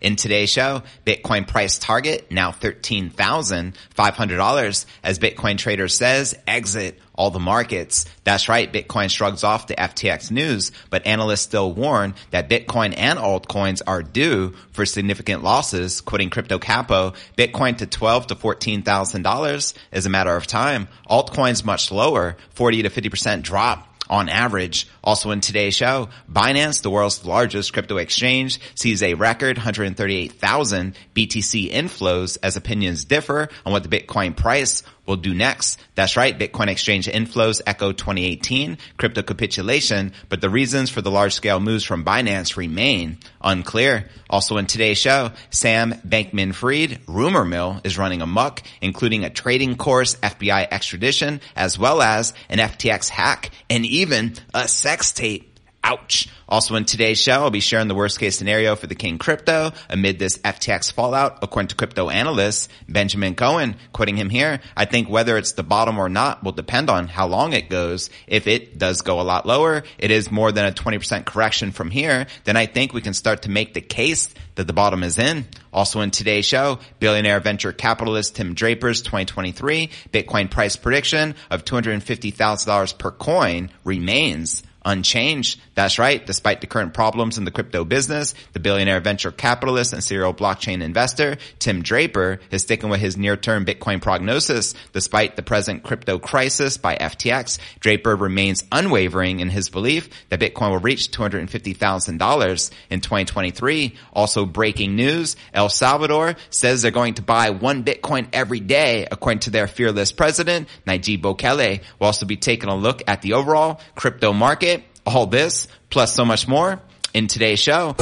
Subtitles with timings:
[0.00, 7.38] In today's show, Bitcoin price target now $13,500 as Bitcoin trader says exit all the
[7.38, 8.06] markets.
[8.24, 8.72] That's right.
[8.72, 14.02] Bitcoin shrugs off the FTX news, but analysts still warn that Bitcoin and altcoins are
[14.02, 16.00] due for significant losses.
[16.00, 20.88] Quoting Crypto Capo, Bitcoin to twelve to fourteen thousand dollars is a matter of time.
[21.10, 24.86] Altcoins much lower, forty to fifty percent drop on average.
[25.02, 31.70] Also in today's show, Binance, the world's largest crypto exchange, sees a record 138,000 BTC
[31.70, 35.78] inflows as opinions differ on what the Bitcoin price will do next.
[35.96, 36.38] That's right.
[36.38, 41.84] Bitcoin exchange inflows echo 2018 crypto capitulation, but the reasons for the large scale moves
[41.84, 44.08] from Binance remain unclear.
[44.30, 49.76] Also in today's show, Sam Bankman Fried rumor mill is running amok, including a trading
[49.76, 55.49] course, FBI extradition, as well as an FTX hack and even a sex tape.
[55.90, 56.28] Ouch.
[56.48, 59.72] Also in today's show, I'll be sharing the worst case scenario for the King crypto
[59.88, 61.38] amid this FTX fallout.
[61.42, 65.98] According to crypto analyst Benjamin Cohen, quoting him here, I think whether it's the bottom
[65.98, 68.08] or not will depend on how long it goes.
[68.28, 71.90] If it does go a lot lower, it is more than a 20% correction from
[71.90, 75.18] here, then I think we can start to make the case that the bottom is
[75.18, 75.46] in.
[75.72, 82.98] Also in today's show, billionaire venture capitalist Tim Draper's 2023 Bitcoin price prediction of $250,000
[82.98, 85.60] per coin remains unchanged.
[85.74, 86.24] That's right.
[86.24, 90.82] Despite the current problems in the crypto business, the billionaire venture capitalist and serial blockchain
[90.82, 94.74] investor, Tim Draper, is sticking with his near-term Bitcoin prognosis.
[94.92, 100.70] Despite the present crypto crisis by FTX, Draper remains unwavering in his belief that Bitcoin
[100.70, 103.94] will reach $250,000 in 2023.
[104.12, 109.40] Also breaking news, El Salvador says they're going to buy one Bitcoin every day, according
[109.40, 111.82] to their fearless president, Nayib Bukele.
[111.98, 114.69] We'll also be taking a look at the overall crypto market
[115.06, 116.80] all this plus so much more
[117.14, 117.94] in today's show.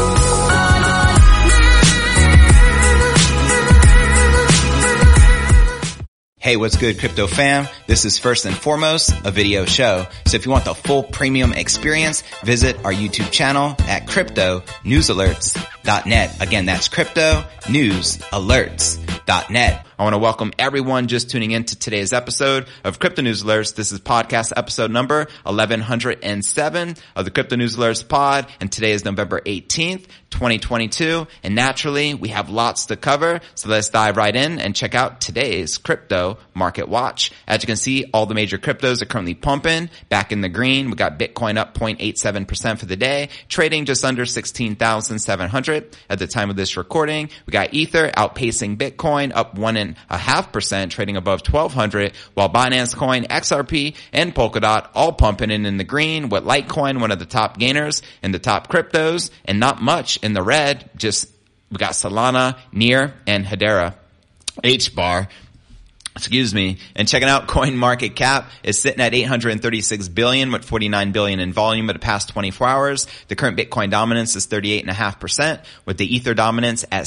[6.40, 7.66] Hey, what's good, crypto fam?
[7.86, 10.06] This is first and foremost a video show.
[10.24, 16.40] So if you want the full premium experience, visit our YouTube channel at cryptonewsalerts.net.
[16.40, 19.87] Again, that's cryptonewsalerts.net.
[19.98, 23.74] I want to welcome everyone just tuning in to today's episode of Crypto News Alerts.
[23.74, 28.46] This is podcast episode number 1107 of the Crypto News Alerts pod.
[28.60, 31.26] And today is November 18th, 2022.
[31.42, 33.40] And naturally, we have lots to cover.
[33.56, 37.32] So let's dive right in and check out today's crypto market watch.
[37.48, 40.90] As you can see, all the major cryptos are currently pumping back in the green.
[40.90, 46.50] We got Bitcoin up 0.87% for the day, trading just under 16,700 at the time
[46.50, 47.30] of this recording.
[47.46, 52.50] We got Ether outpacing Bitcoin up one and a half percent, trading above 1200, while
[52.50, 57.18] Binance Coin, XRP, and Polkadot all pumping in in the green, with Litecoin one of
[57.18, 61.28] the top gainers in the top cryptos, and not much in the red, just
[61.70, 63.94] we got Solana, Near, and Hedera.
[64.64, 65.28] H bar
[66.18, 71.12] excuse me, and checking out coin market cap is sitting at 836 billion with 49
[71.12, 73.06] billion in volume at the past 24 hours.
[73.28, 77.06] The current Bitcoin dominance is 38.5% with the Ether dominance at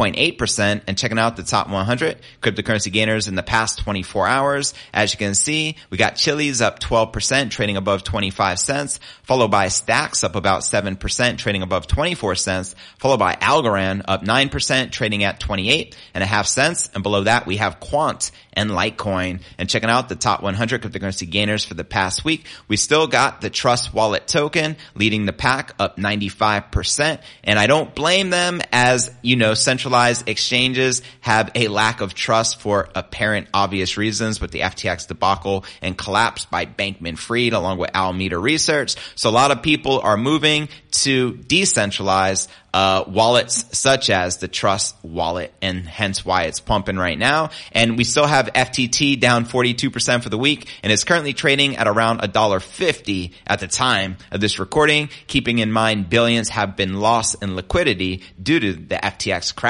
[0.00, 4.74] 17.8% and checking out the top 100 cryptocurrency gainers in the past 24 hours.
[4.92, 9.68] As you can see, we got Chiliz up 12% trading above 25 cents, followed by
[9.68, 15.40] Stacks up about 7% trading above 24 cents, followed by Algorand up 9% trading at
[15.40, 16.90] 28 and a half cents.
[16.94, 19.40] And below that we have Quant and Litecoin.
[19.58, 23.40] And checking out the top 100 cryptocurrency gainers for the past week, we still got
[23.40, 27.20] the Trust Wallet token leading the pack up 95%.
[27.44, 29.54] And I don't blame them as, you know,
[29.90, 35.64] centralized exchanges have a lack of trust for apparent obvious reasons with the FTX debacle
[35.82, 38.94] and collapse by Bankman Fried along with Alameda Research.
[39.16, 44.94] So a lot of people are moving to decentralized uh, wallets such as the Trust
[45.02, 47.50] wallet and hence why it's pumping right now.
[47.72, 51.88] And we still have FTT down 42% for the week and is currently trading at
[51.88, 57.42] around $1.50 at the time of this recording, keeping in mind billions have been lost
[57.42, 59.69] in liquidity due to the FTX crash.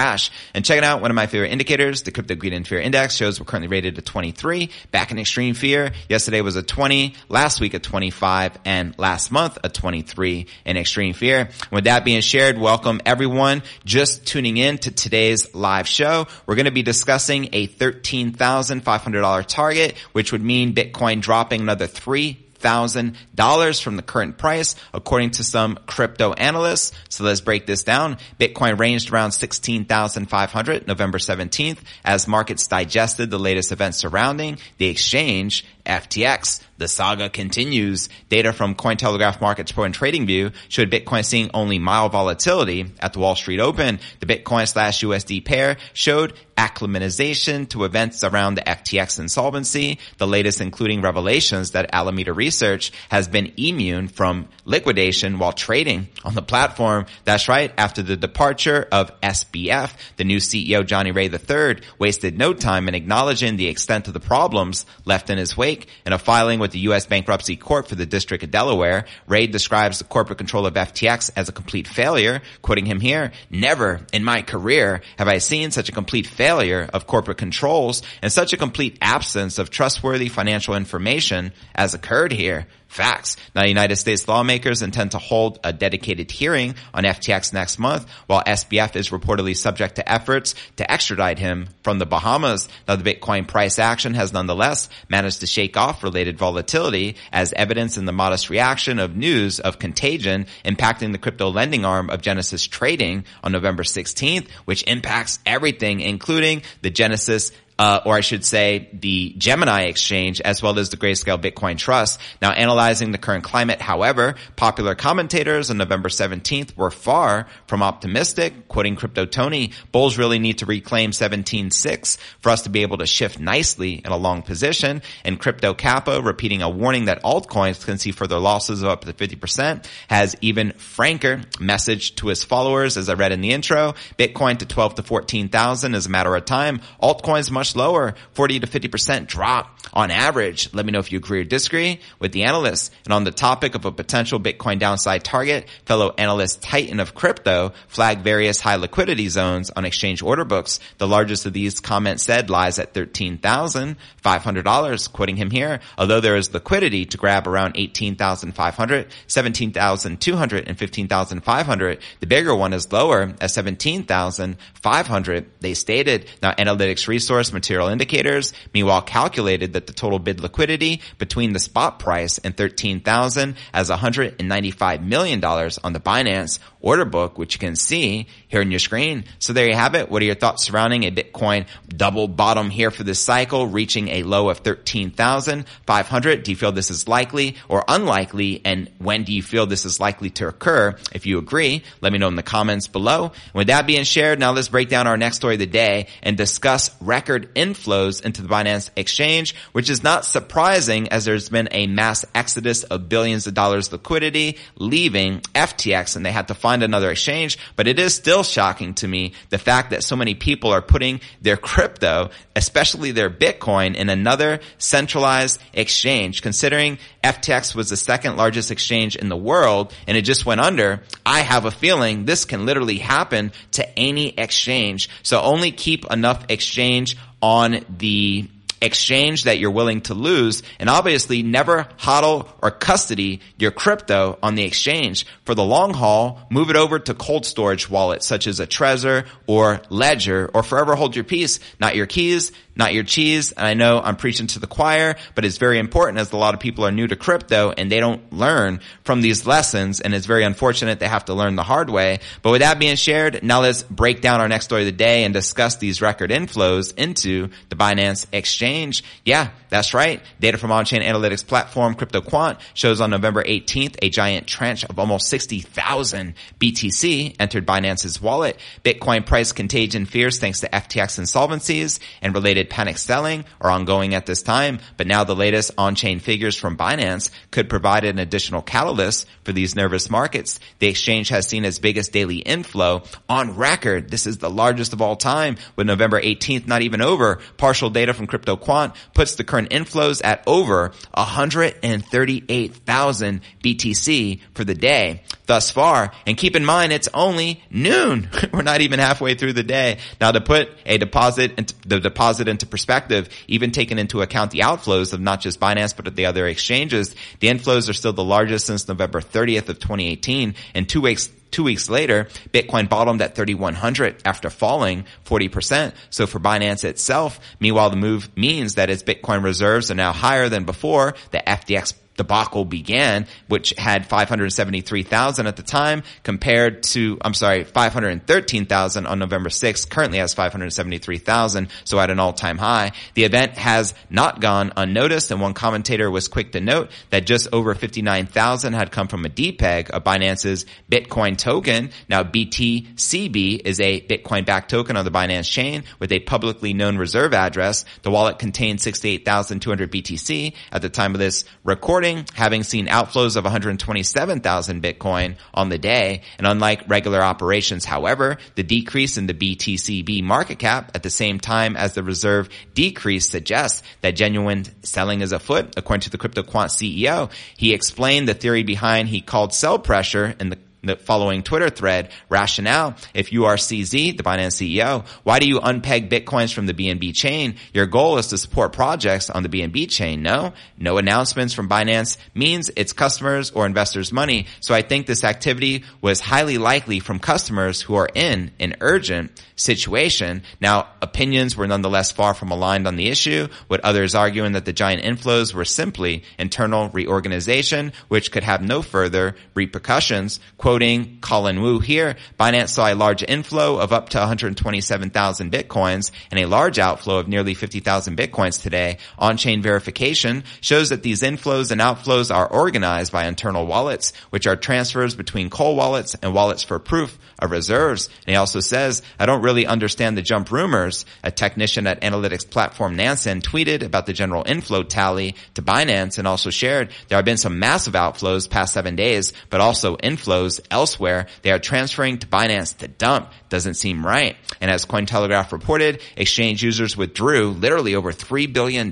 [0.54, 3.38] And checking out one of my favorite indicators, the Crypto Greed and Fear Index shows
[3.38, 5.92] we're currently rated at 23, back in extreme fear.
[6.08, 11.14] Yesterday was a 20, last week a 25, and last month a 23 in extreme
[11.14, 11.50] fear.
[11.70, 16.26] With that being shared, welcome welcome everyone just tuning in to today's live show.
[16.46, 22.38] We're going to be discussing a $13,500 target, which would mean Bitcoin dropping another three
[22.60, 26.92] $100,000 from the current price, according to some crypto analysts.
[27.08, 28.18] So let's break this down.
[28.38, 35.64] Bitcoin ranged around 16,500 November 17th as markets digested the latest events surrounding the exchange
[35.84, 36.60] FTX.
[36.78, 38.08] The saga continues.
[38.30, 43.18] Data from Cointelegraph Markets Pro and TradingView showed Bitcoin seeing only mild volatility at the
[43.18, 44.00] Wall Street Open.
[44.20, 50.60] The Bitcoin slash USD pair showed acclimatization to events around the FTX insolvency, the latest
[50.60, 57.06] including revelations that Alameda Research has been immune from liquidation while trading on the platform.
[57.24, 57.72] That's right.
[57.78, 62.94] After the departure of SBF, the new CEO Johnny Ray III wasted no time in
[62.94, 65.69] acknowledging the extent of the problems left in his wake.
[66.06, 67.06] In a filing with the U.S.
[67.06, 71.48] Bankruptcy Court for the District of Delaware, Ray describes the corporate control of FTX as
[71.48, 72.42] a complete failure.
[72.62, 77.06] Quoting him here, never in my career have I seen such a complete failure of
[77.06, 82.66] corporate controls and such a complete absence of trustworthy financial information as occurred here.
[82.90, 83.36] Facts.
[83.54, 88.42] Now, United States lawmakers intend to hold a dedicated hearing on FTX next month, while
[88.42, 92.68] SBF is reportedly subject to efforts to extradite him from the Bahamas.
[92.88, 97.96] Now, the Bitcoin price action has nonetheless managed to shake off related volatility as evidence
[97.96, 102.66] in the modest reaction of news of contagion impacting the crypto lending arm of Genesis
[102.66, 108.90] Trading on November 16th, which impacts everything, including the Genesis uh, or I should say
[108.92, 112.20] the Gemini exchange as well as the Grayscale Bitcoin Trust.
[112.42, 118.68] Now analyzing the current climate, however, popular commentators on November 17th were far from optimistic,
[118.68, 123.06] quoting Crypto Tony, bulls really need to reclaim 17.6 for us to be able to
[123.06, 125.00] shift nicely in a long position.
[125.24, 129.14] And Crypto Capo repeating a warning that altcoins can see further losses of up to
[129.14, 133.94] 50% has even franker message to his followers as I read in the intro.
[134.18, 136.82] Bitcoin to 12 to 14,000 is a matter of time.
[137.02, 140.72] Altcoins much lower, 40 to 50% drop on average.
[140.72, 142.90] Let me know if you agree or disagree with the analysts.
[143.04, 147.74] And on the topic of a potential Bitcoin downside target, fellow analyst Titan of crypto
[147.88, 150.78] flagged various high liquidity zones on exchange order books.
[150.98, 155.80] The largest of these comments said lies at $13,500, quoting him here.
[155.98, 162.92] Although there is liquidity to grab around 18,500, 17,200 and 15,500, the bigger one is
[162.92, 165.50] lower at 17,500.
[165.60, 171.52] They stated now analytics resource material indicators, meanwhile calculated that the total bid liquidity between
[171.52, 177.58] the spot price and 13,000 as $195 million on the Binance order book, which you
[177.58, 179.24] can see here on your screen.
[179.38, 180.10] So there you have it.
[180.10, 184.22] What are your thoughts surrounding a Bitcoin double bottom here for this cycle, reaching a
[184.22, 186.42] low of 13,500?
[186.42, 188.62] Do you feel this is likely or unlikely?
[188.64, 190.96] And when do you feel this is likely to occur?
[191.12, 193.32] If you agree, let me know in the comments below.
[193.54, 196.36] With that being shared, now let's break down our next story of the day and
[196.36, 201.86] discuss record inflows into the Binance exchange, which is not surprising as there's been a
[201.86, 207.10] mass exodus of billions of dollars liquidity leaving FTX and they had to find another
[207.10, 207.58] exchange.
[207.76, 211.20] But it is still shocking to me the fact that so many people are putting
[211.40, 218.70] their crypto, especially their Bitcoin in another centralized exchange considering FTX was the second largest
[218.70, 221.02] exchange in the world and it just went under.
[221.24, 225.08] I have a feeling this can literally happen to any exchange.
[225.22, 228.48] So only keep enough exchange on the
[228.80, 234.54] exchange that you're willing to lose and obviously never hodl or custody your crypto on
[234.54, 235.26] the exchange.
[235.44, 239.26] For the long haul, move it over to cold storage wallets such as a Trezor
[239.46, 243.52] or Ledger or forever hold your peace, not your keys, not your cheese.
[243.52, 246.54] And I know I'm preaching to the choir, but it's very important as a lot
[246.54, 250.00] of people are new to crypto and they don't learn from these lessons.
[250.00, 252.18] And it's very unfortunate they have to learn the hard way.
[252.42, 255.24] But with that being shared, now let's break down our next story of the day
[255.24, 259.04] and discuss these record inflows into the Binance exchange.
[259.24, 260.22] Yeah, that's right.
[260.40, 265.28] Data from on-chain analytics platform CryptoQuant shows on November 18th a giant tranche of almost
[265.28, 268.58] 60,000 BTC entered Binance's wallet.
[268.82, 274.26] Bitcoin price contagion fears thanks to FTX insolvencies and related panic selling are ongoing at
[274.26, 279.26] this time, but now the latest on-chain figures from Binance could provide an additional catalyst
[279.44, 280.60] for these nervous markets.
[280.78, 284.10] The exchange has seen its biggest daily inflow on record.
[284.10, 287.40] This is the largest of all time with November 18th not even over.
[287.56, 295.22] Partial data from CryptoQuant puts the current inflows at over 138,000 BTC for the day
[295.46, 296.12] thus far.
[296.26, 298.30] And keep in mind, it's only noon.
[298.52, 299.98] We're not even halfway through the day.
[300.20, 305.12] Now to put a deposit the deposit into perspective, even taking into account the outflows
[305.12, 308.66] of not just Binance, but of the other exchanges, the inflows are still the largest
[308.66, 314.22] since November 30th of 2018 and two weeks Two weeks later, Bitcoin bottomed at 3100
[314.24, 315.92] after falling 40%.
[316.10, 320.48] So for Binance itself, meanwhile, the move means that its Bitcoin reserves are now higher
[320.48, 327.32] than before the FTX debacle began, which had 573,000 at the time compared to, I'm
[327.32, 332.92] sorry, 513,000 on November 6th, currently has 573,000, so at an all-time high.
[333.14, 337.48] The event has not gone unnoticed and one commentator was quick to note that just
[337.52, 341.90] over 59,000 had come from a depeg of Binance's Bitcoin token.
[342.08, 346.98] Now BTCB is a Bitcoin backed token on the Binance chain with a publicly known
[346.98, 347.84] reserve address.
[348.02, 353.44] The wallet contained 68,200 BTC at the time of this recording, having seen outflows of
[353.44, 356.22] 127,000 Bitcoin on the day.
[356.38, 361.38] And unlike regular operations, however, the decrease in the BTCB market cap at the same
[361.40, 366.70] time as the reserve decrease suggests that genuine selling is afoot, according to the CryptoQuant
[366.70, 367.30] CEO.
[367.56, 372.10] He explained the theory behind he called sell pressure in the the following Twitter thread,
[372.28, 376.74] rationale, if you are CZ, the Binance CEO, why do you unpeg Bitcoins from the
[376.74, 377.56] BNB chain?
[377.74, 380.22] Your goal is to support projects on the BNB chain.
[380.22, 384.46] No, no announcements from Binance means it's customers or investors money.
[384.60, 389.30] So I think this activity was highly likely from customers who are in an urgent
[389.56, 390.42] situation.
[390.60, 394.72] Now, opinions were nonetheless far from aligned on the issue, with others arguing that the
[394.72, 400.40] giant inflows were simply internal reorganization, which could have no further repercussions.
[400.70, 406.38] Quoting Colin Wu here, Binance saw a large inflow of up to 127,000 bitcoins and
[406.38, 408.98] a large outflow of nearly 50,000 bitcoins today.
[409.18, 414.54] On-chain verification shows that these inflows and outflows are organized by internal wallets, which are
[414.54, 418.08] transfers between cold wallets and wallets for proof of reserves.
[418.26, 421.04] And he also says, I don't really understand the jump rumors.
[421.24, 426.28] A technician at analytics platform Nansen tweeted about the general inflow tally to Binance and
[426.28, 431.26] also shared there have been some massive outflows past seven days, but also inflows elsewhere.
[431.42, 433.32] They are transferring to Binance to dump.
[433.48, 434.36] Doesn't seem right.
[434.60, 438.86] And as Cointelegraph reported, exchange users withdrew literally over $3 billion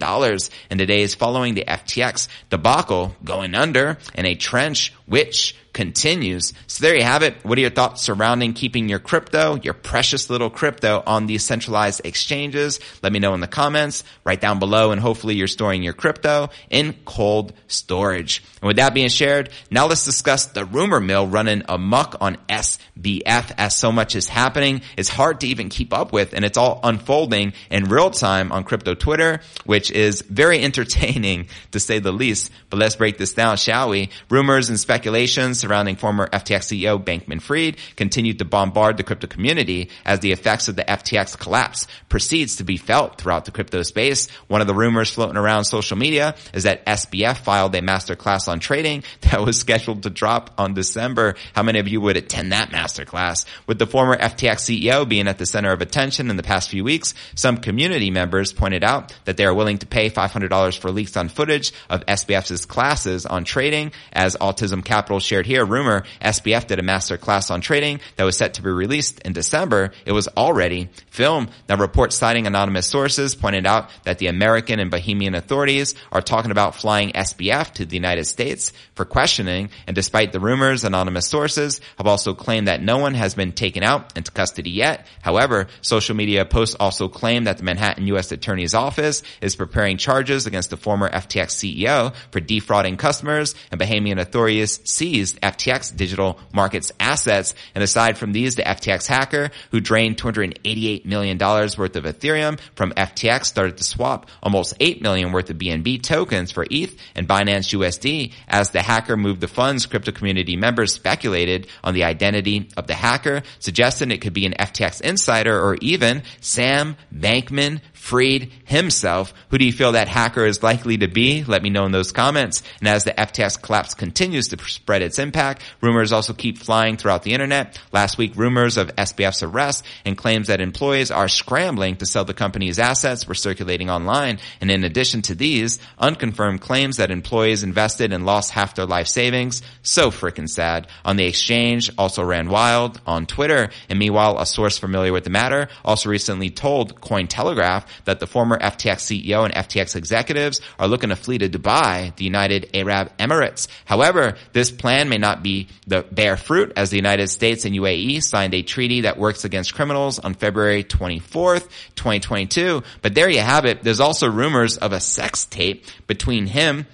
[0.70, 6.54] in the days following the FTX debacle going under in a trench which continues.
[6.66, 7.36] So there you have it.
[7.44, 12.00] What are your thoughts surrounding keeping your crypto, your precious little crypto on these centralized
[12.04, 12.80] exchanges?
[13.00, 16.50] Let me know in the comments right down below and hopefully you're storing your crypto
[16.68, 18.42] in cold storage.
[18.60, 23.52] And with that being shared, now let's discuss the rumor mill running amok on SBF
[23.56, 24.82] as so much is happening.
[24.96, 28.64] It's hard to even keep up with and it's all unfolding in real time on
[28.64, 32.50] crypto Twitter, which is very entertaining to say the least.
[32.68, 34.10] But let's break this down, shall we?
[34.28, 39.90] Rumors and speculations surrounding former FTX CEO Bankman Fried continued to bombard the crypto community
[40.06, 44.30] as the effects of the FTX collapse proceeds to be felt throughout the crypto space.
[44.46, 48.60] One of the rumors floating around social media is that SBF filed a masterclass on
[48.60, 51.34] trading that was scheduled to drop on December.
[51.52, 53.44] How many of you would attend that masterclass?
[53.66, 56.82] With the former FTX CEO being at the center of attention in the past few
[56.82, 61.14] weeks, some community members pointed out that they are willing to pay $500 for leaks
[61.18, 63.92] on footage of SBF's classes on trading.
[64.14, 68.36] As Autism Capital shared here, rumor SBF did a master class on trading that was
[68.36, 69.92] set to be released in December.
[70.04, 71.50] It was already filmed.
[71.68, 76.50] Now reports citing anonymous sources pointed out that the American and Bahamian authorities are talking
[76.50, 79.70] about flying SBF to the United States for questioning.
[79.86, 83.82] And despite the rumors, anonymous sources have also claimed that no one has been taken
[83.82, 85.06] out into custody yet.
[85.22, 88.32] However, social media posts also claim that the Manhattan U.S.
[88.32, 94.20] Attorney's Office is preparing charges against the former FTX CEO for defrauding customers and Bahamian
[94.20, 97.54] authorities seized FTX digital markets assets.
[97.74, 102.92] And aside from these, the FTX hacker who drained $288 million worth of Ethereum from
[102.92, 107.76] FTX started to swap almost 8 million worth of BNB tokens for ETH and Binance
[107.76, 108.32] USD.
[108.48, 112.94] As the hacker moved the funds, crypto community members speculated on the identity of the
[112.94, 119.34] hacker, suggesting it could be an FTX insider or even Sam Bankman Fried himself.
[119.50, 121.44] Who do you feel that hacker is likely to be?
[121.44, 122.62] Let me know in those comments.
[122.78, 127.24] And as the FTX collapse continues to spread its impact, rumors also keep flying throughout
[127.24, 127.78] the internet.
[127.92, 132.32] Last week, rumors of SBF's arrest and claims that employees are scrambling to sell the
[132.32, 134.38] company's assets were circulating online.
[134.60, 139.08] And in addition to these, unconfirmed claims that employees invested and lost half their life
[139.08, 139.60] savings.
[139.82, 140.86] So freaking sad.
[141.04, 143.70] On the exchange also ran wild on Twitter.
[143.90, 148.58] And meanwhile, a source familiar with the matter also recently told Cointelegraph that the former
[148.58, 153.68] FTX CEO and FTX executives are looking to flee to Dubai, the United Arab Emirates.
[153.84, 158.22] However, this plan may not be the bear fruit as the United States and UAE
[158.22, 162.82] signed a treaty that works against criminals on February 24th, 2022.
[163.02, 163.82] But there you have it.
[163.82, 166.86] There's also rumors of a sex tape between him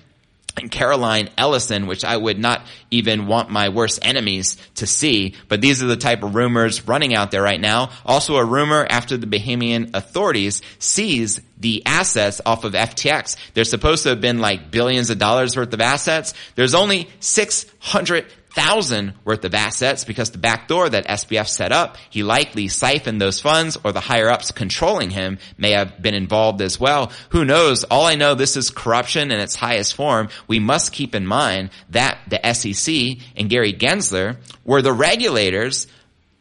[0.57, 5.35] and Caroline Ellison, which I would not even want my worst enemies to see.
[5.49, 7.91] But these are the type of rumors running out there right now.
[8.05, 13.37] Also a rumor after the Bahamian authorities seized the assets off of FTX.
[13.55, 16.35] There's supposed to have been like billions of dollars worth of assets.
[16.55, 21.97] There's only 600 thousand worth of assets because the back door that SBF set up,
[22.11, 26.63] he likely siphoned those funds or the higher ups controlling him may have been involved
[26.63, 27.13] as well.
[27.31, 27.85] Who knows?
[27.85, 30.29] All I know, this is corruption in its highest form.
[30.47, 35.87] We must keep in mind that the SEC and Gary Gensler were the regulators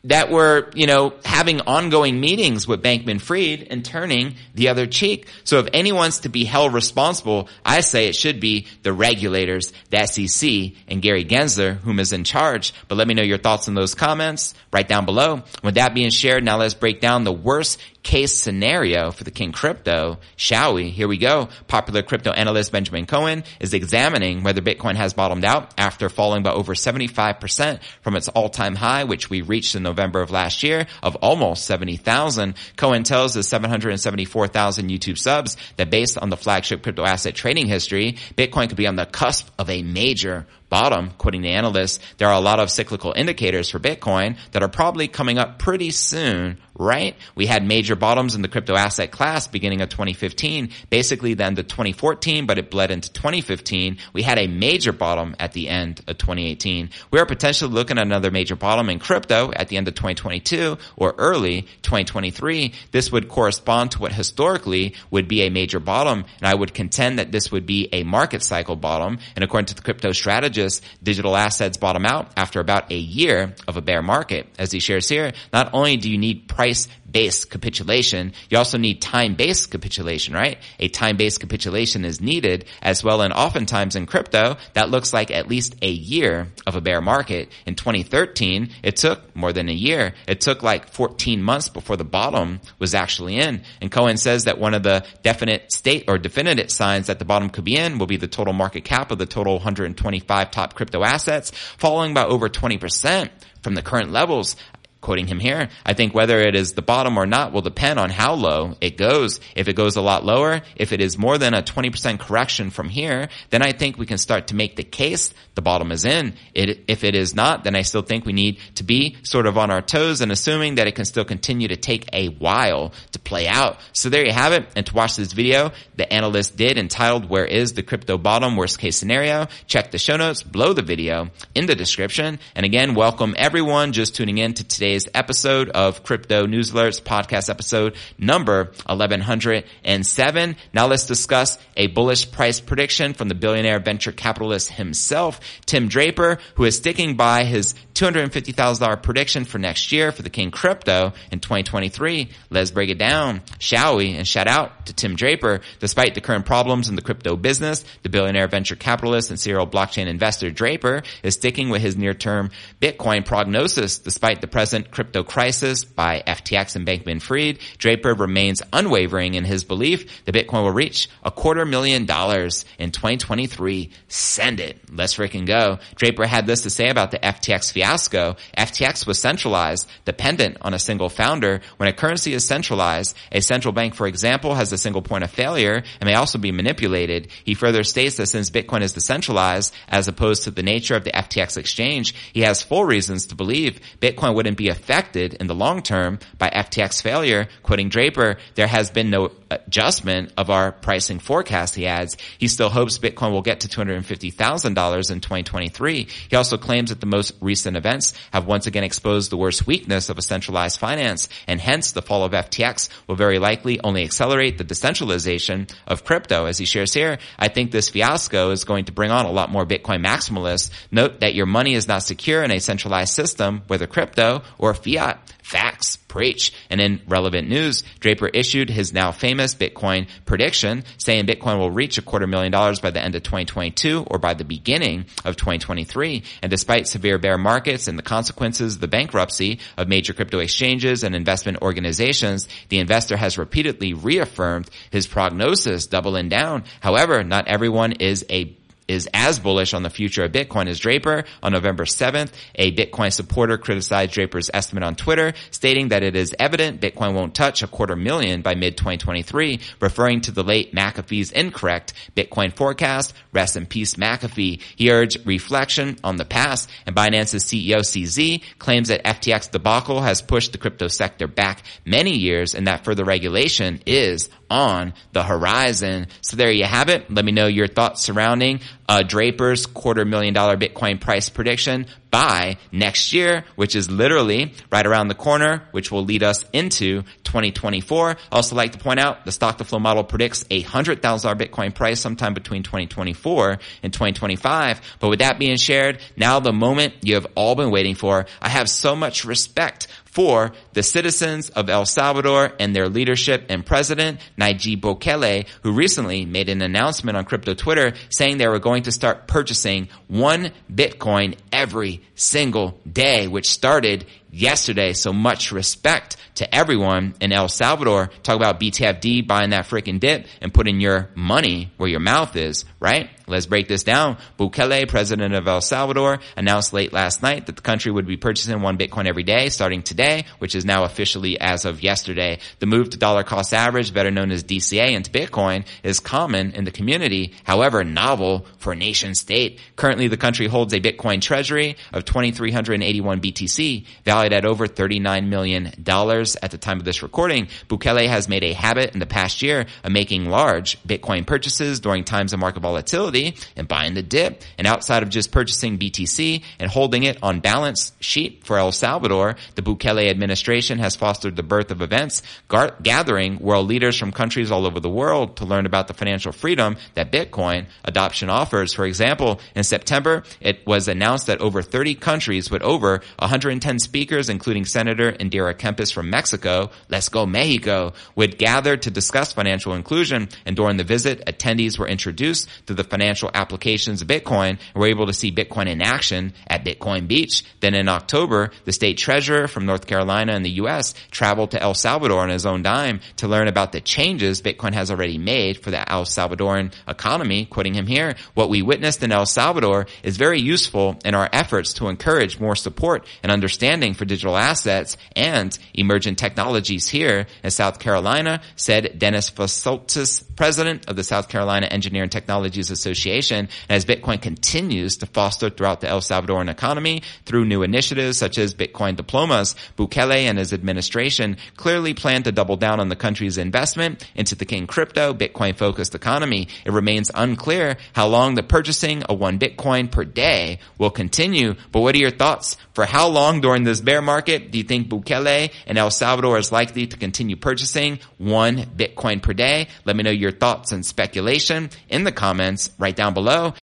[0.06, 5.30] that were, you know, having ongoing meetings with Bankman Fried and turning the other cheek.
[5.46, 10.06] So if anyone's to be held responsible, I say it should be the regulators, the
[10.06, 12.74] SEC, and Gary Gensler, whom is in charge.
[12.90, 15.44] But let me know your thoughts on those comments right down below.
[15.64, 19.54] With that being shared, now let's break down the worst case scenario for the King
[19.54, 20.90] Crypto, shall we?
[20.90, 21.48] Here we go.
[21.68, 26.52] Popular crypto analyst Benjamin Cohen is examining whether Bitcoin has bottomed out after falling by
[26.52, 31.16] over 75% from its all-time high, which we reached in November of last year of
[31.18, 32.56] almost 70,000.
[32.76, 38.18] Cohen tells the 774,000 YouTube subs that based on the flagship crypto asset trading history,
[38.38, 42.34] Bitcoin could be on the cusp of a major bottom, quoting the analyst, there are
[42.34, 47.16] a lot of cyclical indicators for Bitcoin that are probably coming up pretty soon, right?
[47.36, 51.62] We had major bottoms in the crypto asset class beginning of 2015, basically then to
[51.62, 53.98] 2014, but it bled into 2015.
[54.14, 56.90] We had a major bottom at the end of 2018.
[57.12, 60.80] We are potentially looking at another major bottom in crypto at the end of 2022
[60.96, 62.74] or early 2023.
[62.90, 67.20] This would correspond to what historically would be a major bottom, and I would contend
[67.20, 69.20] that this would be a market cycle bottom.
[69.36, 70.63] And according to the crypto strategist,
[71.02, 74.48] digital assets bottom out after about a year of a bear market.
[74.58, 79.02] As he shares here, not only do you need price based capitulation, you also need
[79.02, 80.58] time-based capitulation, right?
[80.80, 83.22] A time-based capitulation is needed as well.
[83.22, 87.50] And oftentimes in crypto, that looks like at least a year of a bear market.
[87.66, 90.14] In 2013, it took more than a year.
[90.28, 93.62] It took like 14 months before the bottom was actually in.
[93.80, 97.50] And Cohen says that one of the definite state or definitive signs that the bottom
[97.50, 101.04] could be in will be the total market cap of the total 125 top crypto
[101.04, 103.30] assets falling by over 20%
[103.62, 104.56] from the current levels
[105.04, 108.10] quoting him here, I think whether it is the bottom or not will depend on
[108.10, 109.40] how low it goes.
[109.56, 112.90] If it goes a lot lower, if it is more than a 20% correction from
[112.90, 116.34] here, then I think we can start to make the case the bottom is in.
[116.54, 119.58] It, if it is not, then I still think we need to be sort of
[119.58, 123.20] on our toes and assuming that it can still continue to take a while to
[123.20, 123.78] play out.
[123.92, 124.68] So there you have it.
[124.76, 128.80] And to watch this video, the analyst did entitled, where is the crypto bottom worst
[128.80, 129.48] case scenario?
[129.68, 132.40] Check the show notes below the video in the description.
[132.56, 137.02] And again, welcome everyone just tuning in to today's today's episode of Crypto News Alerts
[137.02, 140.56] podcast episode number 1107.
[140.72, 146.38] Now let's discuss a bullish price prediction from the billionaire venture capitalist himself, Tim Draper,
[146.54, 151.40] who is sticking by his $250,000 prediction for next year for the King Crypto in
[151.40, 152.30] 2023.
[152.50, 154.14] Let's break it down, shall we?
[154.14, 155.62] And shout out to Tim Draper.
[155.80, 160.08] Despite the current problems in the crypto business, the billionaire venture capitalist and serial blockchain
[160.08, 162.52] investor Draper is sticking with his near-term
[162.82, 164.00] Bitcoin prognosis.
[164.00, 169.64] Despite the present crypto crisis by FTX and Bankman Fried, Draper remains unwavering in his
[169.64, 173.90] belief that Bitcoin will reach a quarter million dollars in 2023.
[174.08, 174.80] Send it.
[174.92, 175.80] Let's freaking go.
[175.96, 180.80] Draper had this to say about the FTX fiasco, FTX was centralized, dependent on a
[180.80, 181.62] single founder.
[181.78, 185.32] When a currency is centralized, a central bank, for example, has a single point of
[185.32, 187.30] failure and may also be manipulated.
[187.44, 191.12] He further states that since Bitcoin is decentralized, as opposed to the nature of the
[191.12, 195.82] FTX exchange, he has full reasons to believe Bitcoin wouldn't be affected in the long
[195.82, 197.48] term by FTX failure.
[197.62, 202.18] Quoting Draper, there has been no adjustment of our pricing forecast, he adds.
[202.38, 206.08] He still hopes Bitcoin will get to $250,000 in 2023.
[206.30, 210.10] He also claims that the most recent events have once again exposed the worst weakness
[210.10, 214.58] of a centralized finance, and hence the fall of FTX will very likely only accelerate
[214.58, 216.46] the decentralization of crypto.
[216.46, 219.52] As he shares here, I think this fiasco is going to bring on a lot
[219.52, 220.72] more Bitcoin maximalists.
[220.92, 225.20] Note that your money is not secure in a centralized system, whether crypto or fiat.
[225.44, 225.98] Facts.
[225.98, 226.54] Preach.
[226.70, 231.98] And in relevant news, Draper issued his now famous Bitcoin prediction saying Bitcoin will reach
[231.98, 236.24] a quarter million dollars by the end of 2022 or by the beginning of 2023.
[236.42, 241.04] And despite severe bear markets and the consequences of the bankruptcy of major crypto exchanges
[241.04, 246.64] and investment organizations, the investor has repeatedly reaffirmed his prognosis, doubling down.
[246.80, 248.56] However, not everyone is a
[248.88, 251.24] is as bullish on the future of Bitcoin as Draper.
[251.42, 256.36] On November 7th, a Bitcoin supporter criticized Draper's estimate on Twitter, stating that it is
[256.40, 261.32] evident Bitcoin won't touch a quarter million by mid 2023, referring to the late McAfee's
[261.32, 263.14] incorrect Bitcoin forecast.
[263.32, 264.62] Rest in peace, McAfee.
[264.76, 270.22] He urged reflection on the past, and Binance's CEO CZ claims that FTX debacle has
[270.22, 276.06] pushed the crypto sector back many years, and that further regulation is on the horizon.
[276.22, 277.10] So there you have it.
[277.10, 282.58] Let me know your thoughts surrounding uh, Draper's quarter million dollar Bitcoin price prediction by
[282.72, 288.10] next year, which is literally right around the corner, which will lead us into 2024.
[288.12, 291.28] I also like to point out the stock to flow model predicts a hundred thousand
[291.28, 294.82] dollar Bitcoin price sometime between 2024 and 2025.
[295.00, 298.50] But with that being shared, now the moment you have all been waiting for, I
[298.50, 304.20] have so much respect for the citizens of El Salvador and their leadership and president,
[304.38, 308.92] Nayib Bukele, who recently made an announcement on crypto Twitter saying they were going to
[308.92, 314.94] start purchasing one Bitcoin every single day, which started yesterday.
[314.94, 318.10] So much respect to everyone in El Salvador.
[318.24, 322.66] Talk about BTFD buying that freaking dip and putting your money where your mouth is,
[322.80, 323.10] right?
[323.28, 324.18] Let's break this down.
[324.38, 328.62] Bukele, president of El Salvador, announced late last night that the country would be purchasing
[328.62, 332.40] one Bitcoin every day starting today, which is now officially as of yesterday.
[332.60, 336.66] The move to dollar cost average, better known as DCA into Bitcoin, is common in
[336.66, 339.60] the community, however novel for a nation state.
[339.76, 345.66] Currently, the country holds a Bitcoin treasury of 2,381 BTC, valued at over $39 million
[345.68, 347.48] at the time of this recording.
[347.68, 352.04] Bukele has made a habit in the past year of making large Bitcoin purchases during
[352.04, 354.42] times of market volatility and buying the dip.
[354.58, 359.36] And outside of just purchasing BTC and holding it on balance sheet for El Salvador,
[359.56, 364.52] the Bukele administration has fostered the birth of events gar- gathering world leaders from countries
[364.52, 368.74] all over the world to learn about the financial freedom that Bitcoin adoption offers.
[368.74, 374.13] For example, in September, it was announced that over 30 countries with over 110 speakers,
[374.22, 380.30] including Senator Indira Kempis from Mexico, Let's Go Mexico, would gather to discuss financial inclusion.
[380.46, 384.88] And during the visit, attendees were introduced to the financial applications of Bitcoin and were
[384.88, 387.44] able to see Bitcoin in action at Bitcoin Beach.
[387.60, 390.94] Then in October, the state treasurer from North Carolina in the U.S.
[391.12, 394.92] traveled to El Salvador on his own dime to learn about the changes Bitcoin has
[394.92, 397.46] already made for the El Salvadoran economy.
[397.46, 401.74] Quoting him here, what we witnessed in El Salvador is very useful in our efforts
[401.74, 407.80] to encourage more support and understanding for digital assets and emergent technologies here in South
[407.80, 414.98] Carolina, said Dennis Fasoltis, president of the South Carolina Engineering Technologies Association as Bitcoin continues
[414.98, 419.56] to foster throughout the El Salvadoran economy through new initiatives such as Bitcoin diplomas.
[419.78, 424.46] Bukele and his administration clearly plan to double down on the country's investment into the
[424.46, 426.48] King crypto Bitcoin focused economy.
[426.66, 431.56] It remains unclear how long the purchasing of one Bitcoin per day will continue.
[431.72, 432.58] But what are your thoughts?
[432.74, 436.52] For how long during this bear market do you think Bukele and El Salvador is
[436.52, 439.68] likely to continue purchasing one Bitcoin per day?
[439.86, 443.54] Let me know your thoughts and speculation in the comments right down below.